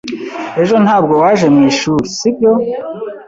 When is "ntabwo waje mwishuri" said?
0.85-2.03